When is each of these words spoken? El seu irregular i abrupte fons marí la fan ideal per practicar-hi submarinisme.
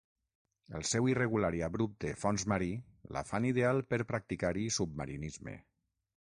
El 0.77 0.85
seu 0.91 1.09
irregular 1.11 1.51
i 1.57 1.61
abrupte 1.67 2.15
fons 2.23 2.47
marí 2.53 2.71
la 3.19 3.25
fan 3.33 3.47
ideal 3.53 3.85
per 3.93 4.03
practicar-hi 4.15 4.69
submarinisme. 4.81 5.59